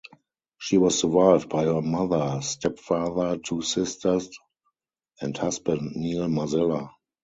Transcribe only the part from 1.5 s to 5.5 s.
her mother, stepfather, two sisters, and